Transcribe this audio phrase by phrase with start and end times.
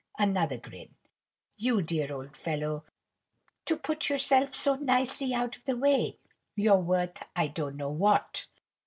[0.17, 0.95] Another grin.
[1.57, 2.85] "You dear old fellow,
[3.65, 6.17] to put yourself so nicely out of the way!
[6.55, 8.47] You're worth I don't know what."